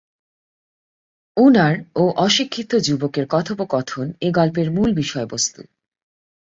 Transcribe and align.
উনার 1.37 1.75
ও 1.95 2.03
অশিক্ষিত 2.17 2.71
যুবক 2.75 3.13
এর 3.17 3.25
কথোপকথন 3.29 4.07
এ 4.21 4.29
গল্পের 4.31 4.67
মূল 4.71 4.89
বিষয় 4.93 5.27
বস্তু। 5.29 5.61